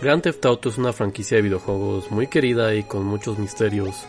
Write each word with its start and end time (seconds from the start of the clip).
Grand 0.00 0.22
Theft 0.22 0.46
Auto 0.46 0.68
es 0.68 0.78
una 0.78 0.92
franquicia 0.92 1.38
de 1.38 1.42
videojuegos 1.42 2.12
muy 2.12 2.28
querida 2.28 2.72
y 2.72 2.84
con 2.84 3.04
muchos 3.04 3.36
misterios. 3.36 4.06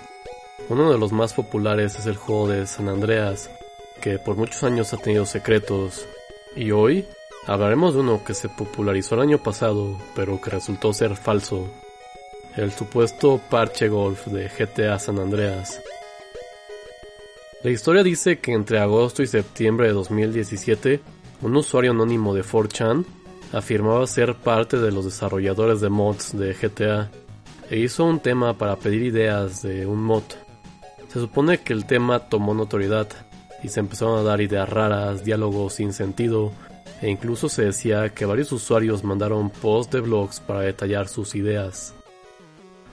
Uno 0.69 0.91
de 0.91 0.99
los 0.99 1.11
más 1.11 1.33
populares 1.33 1.97
es 1.97 2.05
el 2.05 2.15
juego 2.15 2.47
de 2.47 2.67
San 2.67 2.89
Andreas, 2.89 3.49
que 3.99 4.19
por 4.19 4.35
muchos 4.35 4.61
años 4.61 4.93
ha 4.93 4.97
tenido 4.97 5.25
secretos. 5.25 6.05
Y 6.55 6.69
hoy 6.69 7.07
hablaremos 7.47 7.95
de 7.95 8.01
uno 8.01 8.23
que 8.23 8.35
se 8.35 8.49
popularizó 8.49 9.15
el 9.15 9.21
año 9.21 9.39
pasado, 9.39 9.97
pero 10.15 10.39
que 10.39 10.51
resultó 10.51 10.93
ser 10.93 11.15
falso. 11.15 11.67
El 12.55 12.71
supuesto 12.71 13.41
parche 13.49 13.87
golf 13.87 14.27
de 14.27 14.47
GTA 14.47 14.99
San 14.99 15.17
Andreas. 15.17 15.81
La 17.63 17.71
historia 17.71 18.03
dice 18.03 18.37
que 18.37 18.53
entre 18.53 18.77
agosto 18.77 19.23
y 19.23 19.27
septiembre 19.27 19.87
de 19.87 19.93
2017, 19.93 20.99
un 21.41 21.55
usuario 21.55 21.91
anónimo 21.91 22.35
de 22.35 22.43
4chan 22.43 23.05
afirmaba 23.53 24.05
ser 24.07 24.35
parte 24.35 24.77
de 24.77 24.91
los 24.91 25.05
desarrolladores 25.05 25.81
de 25.81 25.89
mods 25.89 26.37
de 26.37 26.53
GTA 26.53 27.09
e 27.69 27.79
hizo 27.79 28.05
un 28.05 28.19
tema 28.19 28.57
para 28.57 28.75
pedir 28.75 29.03
ideas 29.03 29.61
de 29.61 29.85
un 29.85 30.03
mod. 30.03 30.23
Se 31.07 31.19
supone 31.19 31.59
que 31.59 31.73
el 31.73 31.85
tema 31.85 32.19
tomó 32.19 32.53
notoriedad 32.53 33.07
y 33.63 33.69
se 33.69 33.79
empezaron 33.79 34.19
a 34.19 34.23
dar 34.23 34.41
ideas 34.41 34.69
raras, 34.69 35.23
diálogos 35.23 35.73
sin 35.73 35.93
sentido 35.93 36.51
e 37.01 37.09
incluso 37.09 37.49
se 37.49 37.65
decía 37.65 38.09
que 38.09 38.25
varios 38.25 38.51
usuarios 38.51 39.03
mandaron 39.03 39.49
posts 39.49 39.93
de 39.93 40.01
blogs 40.01 40.39
para 40.39 40.61
detallar 40.61 41.07
sus 41.07 41.35
ideas. 41.35 41.93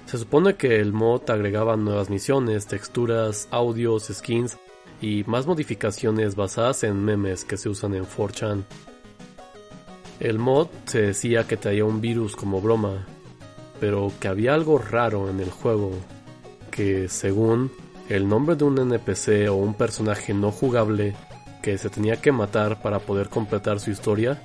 Se 0.06 0.18
supone 0.18 0.54
que 0.54 0.80
el 0.80 0.92
mod 0.92 1.28
agregaba 1.28 1.76
nuevas 1.76 2.10
misiones, 2.10 2.66
texturas, 2.66 3.48
audios, 3.50 4.04
skins 4.04 4.56
y 5.00 5.24
más 5.26 5.46
modificaciones 5.46 6.36
basadas 6.36 6.84
en 6.84 7.04
memes 7.04 7.44
que 7.44 7.56
se 7.56 7.68
usan 7.68 7.94
en 7.94 8.04
4chan. 8.04 8.64
El 10.20 10.38
mod 10.38 10.68
se 10.86 11.02
decía 11.02 11.46
que 11.46 11.56
traía 11.56 11.84
un 11.84 12.00
virus 12.00 12.36
como 12.36 12.60
broma, 12.60 13.06
pero 13.80 14.12
que 14.18 14.28
había 14.28 14.54
algo 14.54 14.78
raro 14.78 15.28
en 15.28 15.40
el 15.40 15.50
juego, 15.50 15.92
que 16.70 17.08
según 17.08 17.70
el 18.08 18.28
nombre 18.28 18.56
de 18.56 18.64
un 18.64 18.78
NPC 18.78 19.50
o 19.50 19.54
un 19.54 19.74
personaje 19.74 20.32
no 20.32 20.52
jugable 20.52 21.14
que 21.62 21.76
se 21.76 21.90
tenía 21.90 22.20
que 22.20 22.32
matar 22.32 22.80
para 22.80 23.00
poder 23.00 23.28
completar 23.28 23.80
su 23.80 23.90
historia, 23.90 24.42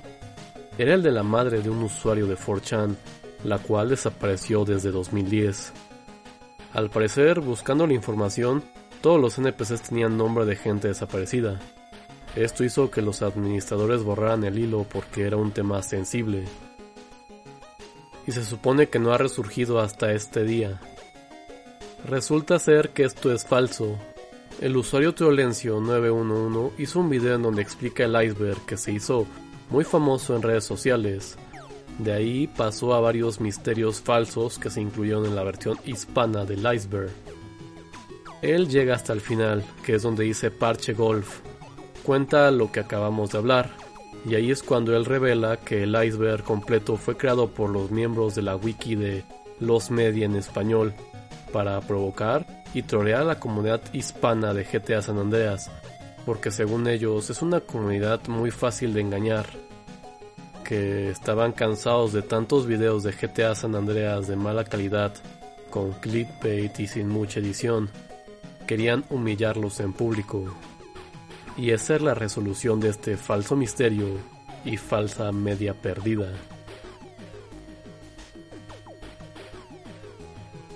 era 0.76 0.94
el 0.94 1.02
de 1.02 1.12
la 1.12 1.22
madre 1.22 1.62
de 1.62 1.70
un 1.70 1.82
usuario 1.82 2.26
de 2.26 2.36
4chan 2.36 2.96
la 3.44 3.58
cual 3.58 3.88
desapareció 3.88 4.64
desde 4.64 4.90
2010. 4.90 5.72
Al 6.72 6.90
parecer, 6.90 7.40
buscando 7.40 7.86
la 7.86 7.94
información, 7.94 8.62
todos 9.00 9.20
los 9.20 9.38
NPCs 9.38 9.82
tenían 9.82 10.16
nombre 10.16 10.44
de 10.46 10.56
gente 10.56 10.88
desaparecida. 10.88 11.60
Esto 12.36 12.64
hizo 12.64 12.90
que 12.90 13.02
los 13.02 13.22
administradores 13.22 14.02
borraran 14.02 14.44
el 14.44 14.58
hilo 14.58 14.86
porque 14.90 15.22
era 15.22 15.36
un 15.36 15.52
tema 15.52 15.82
sensible. 15.82 16.44
Y 18.26 18.32
se 18.32 18.44
supone 18.44 18.88
que 18.88 18.98
no 18.98 19.12
ha 19.12 19.18
resurgido 19.18 19.80
hasta 19.80 20.12
este 20.12 20.44
día. 20.44 20.80
Resulta 22.08 22.58
ser 22.58 22.90
que 22.90 23.04
esto 23.04 23.32
es 23.32 23.44
falso. 23.44 23.98
El 24.60 24.76
usuario 24.76 25.14
Teolencio 25.14 25.80
911 25.80 26.82
hizo 26.82 27.00
un 27.00 27.10
video 27.10 27.36
en 27.36 27.42
donde 27.42 27.62
explica 27.62 28.04
el 28.04 28.22
iceberg 28.22 28.64
que 28.64 28.76
se 28.76 28.92
hizo 28.92 29.26
muy 29.70 29.84
famoso 29.84 30.36
en 30.36 30.42
redes 30.42 30.64
sociales 30.64 31.36
de 31.98 32.12
ahí 32.12 32.46
pasó 32.46 32.94
a 32.94 33.00
varios 33.00 33.40
misterios 33.40 34.00
falsos 34.00 34.58
que 34.58 34.70
se 34.70 34.80
incluyeron 34.80 35.26
en 35.26 35.36
la 35.36 35.44
versión 35.44 35.78
hispana 35.84 36.44
del 36.44 36.60
iceberg. 36.74 37.10
Él 38.40 38.68
llega 38.68 38.96
hasta 38.96 39.12
el 39.12 39.20
final, 39.20 39.64
que 39.84 39.94
es 39.94 40.02
donde 40.02 40.24
dice 40.24 40.50
Parche 40.50 40.94
Golf. 40.94 41.40
Cuenta 42.02 42.50
lo 42.50 42.72
que 42.72 42.80
acabamos 42.80 43.30
de 43.30 43.38
hablar, 43.38 43.70
y 44.24 44.34
ahí 44.34 44.50
es 44.50 44.62
cuando 44.62 44.96
él 44.96 45.04
revela 45.04 45.56
que 45.56 45.84
el 45.84 45.94
iceberg 46.04 46.42
completo 46.44 46.96
fue 46.96 47.16
creado 47.16 47.48
por 47.48 47.70
los 47.70 47.90
miembros 47.90 48.34
de 48.34 48.42
la 48.42 48.56
wiki 48.56 48.94
de 48.94 49.24
Los 49.60 49.90
Media 49.90 50.26
en 50.26 50.36
español 50.36 50.94
para 51.52 51.80
provocar 51.80 52.64
y 52.74 52.82
trolear 52.82 53.22
a 53.22 53.24
la 53.24 53.40
comunidad 53.40 53.80
hispana 53.92 54.54
de 54.54 54.64
GTA 54.64 55.02
San 55.02 55.18
Andreas, 55.18 55.70
porque 56.24 56.50
según 56.50 56.88
ellos 56.88 57.30
es 57.30 57.42
una 57.42 57.60
comunidad 57.60 58.20
muy 58.28 58.50
fácil 58.50 58.94
de 58.94 59.00
engañar 59.00 59.46
que 60.64 61.10
estaban 61.10 61.52
cansados 61.52 62.12
de 62.12 62.22
tantos 62.22 62.66
videos 62.66 63.02
de 63.02 63.12
GTA 63.12 63.54
San 63.54 63.74
Andreas 63.74 64.26
de 64.26 64.36
mala 64.36 64.64
calidad, 64.64 65.12
con 65.70 65.92
clickbait 65.92 66.78
y 66.80 66.86
sin 66.86 67.08
mucha 67.08 67.40
edición. 67.40 67.90
Querían 68.66 69.04
humillarlos 69.10 69.80
en 69.80 69.92
público. 69.92 70.44
Y 71.56 71.70
esa 71.70 71.96
es 71.96 72.02
la 72.02 72.14
resolución 72.14 72.80
de 72.80 72.88
este 72.88 73.16
falso 73.16 73.56
misterio 73.56 74.06
y 74.64 74.76
falsa 74.76 75.30
media 75.32 75.74
perdida. 75.74 76.32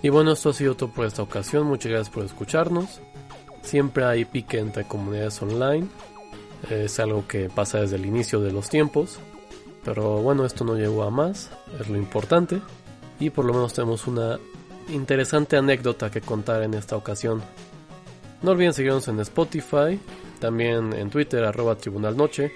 Y 0.03 0.09
bueno, 0.09 0.32
esto 0.32 0.50
ha 0.50 0.53
sido 0.53 0.76
todo 0.76 0.91
por 0.91 1.06
esta 1.06 1.22
ocasión. 1.22 1.66
Muchas 1.66 1.91
gracias 1.91 2.15
por 2.15 2.25
escucharnos. 2.25 3.00
Siempre 3.62 4.04
hay 4.04 4.25
pique 4.25 4.59
entre 4.59 4.86
comunidades 4.86 5.41
online. 5.42 5.88
Es 6.70 7.00
algo 7.00 7.26
que 7.26 7.48
pasa 7.48 7.81
desde 7.81 7.97
el 7.97 8.06
inicio 8.06 8.41
de 8.41 8.53
los 8.53 8.69
tiempos. 8.69 9.19
Pero 9.84 10.20
bueno, 10.20 10.44
esto 10.44 10.65
no 10.65 10.76
llegó 10.76 11.04
a 11.04 11.10
más, 11.10 11.50
es 11.81 11.88
lo 11.88 11.97
importante. 11.97 12.60
Y 13.19 13.31
por 13.31 13.44
lo 13.44 13.54
menos 13.54 13.72
tenemos 13.72 14.06
una 14.06 14.38
interesante 14.88 15.56
anécdota 15.56 16.10
que 16.10 16.20
contar 16.20 16.62
en 16.62 16.75
esta 16.75 16.97
ocasión. 16.97 17.42
No 18.42 18.50
olviden 18.50 18.75
seguirnos 18.75 19.09
en 19.09 19.20
Spotify, 19.20 19.98
también 20.38 20.92
en 20.92 21.10
Twitter 21.10 21.44
arroba 21.44 21.76
Tribunal 21.76 22.16
Noche, 22.16 22.52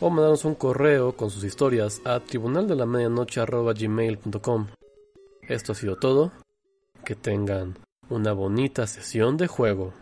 o 0.00 0.10
mandarnos 0.10 0.44
un 0.44 0.54
correo 0.54 1.16
con 1.16 1.30
sus 1.30 1.44
historias 1.44 2.00
a 2.04 2.20
tribunaldelamedianoche 2.20 3.40
arroba. 3.40 3.74
Esto 5.48 5.72
ha 5.72 5.74
sido 5.74 5.96
todo. 5.96 6.32
Que 7.04 7.14
tengan 7.14 7.78
una 8.08 8.32
bonita 8.32 8.86
sesión 8.86 9.36
de 9.36 9.46
juego. 9.46 9.94